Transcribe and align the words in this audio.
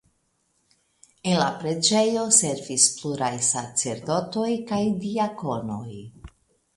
En 1.33 1.35
la 1.41 1.49
preĝejo 1.63 2.23
servis 2.37 2.85
pluraj 3.01 3.29
sacerdotoj 3.49 4.47
kaj 4.73 4.81
diakonoj. 5.05 5.87